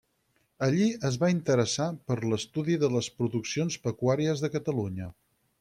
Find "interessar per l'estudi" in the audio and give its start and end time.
1.33-2.79